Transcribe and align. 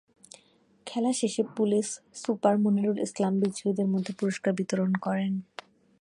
খেলা 0.87 1.11
শেষে 1.13 1.43
police 1.57 1.87
super 2.15 2.55
Monirul 2.57 2.97
Islam 2.99 3.33
বিজয়ীদের 3.39 3.87
মধ্যে 3.87 4.11
পুরস্কার 4.19 4.51
বিতরণ 4.53 4.91
করেন। 4.95 5.33